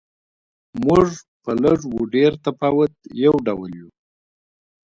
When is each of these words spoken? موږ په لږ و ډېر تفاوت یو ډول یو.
موږ 0.85 1.07
په 1.43 1.51
لږ 1.63 1.79
و 1.93 1.99
ډېر 2.13 2.31
تفاوت 2.45 2.93
یو 3.23 3.33
ډول 3.47 3.71
یو. 3.79 3.89